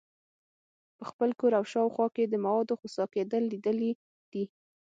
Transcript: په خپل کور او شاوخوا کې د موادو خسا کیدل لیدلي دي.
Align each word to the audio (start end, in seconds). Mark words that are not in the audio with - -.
په 0.97 1.03
خپل 1.09 1.29
کور 1.39 1.51
او 1.59 1.63
شاوخوا 1.73 2.07
کې 2.15 2.23
د 2.27 2.35
موادو 2.45 2.73
خسا 2.81 3.05
کیدل 3.15 3.43
لیدلي 3.53 3.91
دي. 4.31 4.43